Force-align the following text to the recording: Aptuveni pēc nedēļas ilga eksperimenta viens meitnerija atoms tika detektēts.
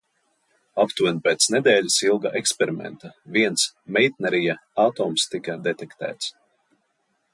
Aptuveni 0.83 1.19
pēc 1.27 1.45
nedēļas 1.55 1.97
ilga 2.07 2.31
eksperimenta 2.41 3.11
viens 3.37 3.67
meitnerija 3.99 4.57
atoms 4.89 5.29
tika 5.35 5.59
detektēts. 5.69 6.33